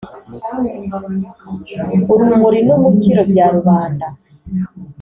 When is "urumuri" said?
2.13-2.59